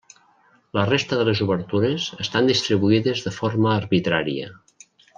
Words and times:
La 0.77 0.85
resta 0.89 1.19
de 1.19 1.25
les 1.27 1.43
obertures 1.47 2.07
estan 2.27 2.51
distribuïdes 2.53 3.25
de 3.29 3.35
forma 3.39 3.73
arbitrària. 3.79 4.53